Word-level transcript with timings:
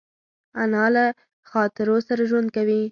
انا 0.63 0.83
له 0.95 1.05
خاطرو 1.51 1.97
سره 2.07 2.21
ژوند 2.29 2.47
کوي 2.55 2.79